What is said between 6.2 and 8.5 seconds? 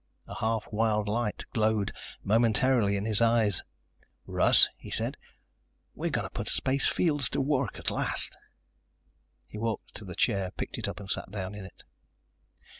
to put space fields to work at last."